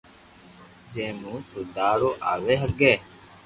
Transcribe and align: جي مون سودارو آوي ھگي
جي 0.93 1.05
مون 1.19 1.37
سودارو 1.49 2.09
آوي 2.31 2.53
ھگي 2.61 2.93